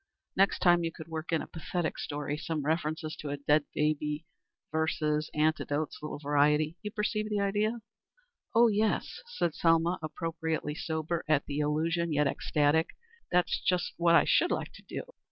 Next 0.35 0.63
time 0.63 0.83
you 0.83 0.91
could 0.91 1.09
work 1.09 1.31
in 1.31 1.43
a 1.43 1.47
pathetic 1.47 1.99
story 1.99 2.35
some 2.35 2.63
references 2.65 3.15
to 3.17 3.29
a 3.29 3.37
dead 3.37 3.65
baby 3.75 4.25
verses 4.71 5.29
anecdotes 5.35 5.99
a 6.01 6.05
little 6.05 6.17
variety. 6.17 6.75
You 6.81 6.89
perceive 6.89 7.29
the 7.29 7.39
idea?" 7.39 7.83
"Oh, 8.55 8.67
yes," 8.67 9.19
said 9.27 9.53
Selma, 9.53 9.99
appropriately 10.01 10.73
sober 10.73 11.23
at 11.27 11.45
the 11.45 11.59
allusion 11.59 12.11
yet 12.11 12.25
ecstatic. 12.25 12.95
"That's 13.31 13.61
just 13.61 13.93
what 13.97 14.15
I 14.15 14.23
should 14.25 14.49
like 14.49 14.73
to 14.73 14.81
do. 14.81 15.03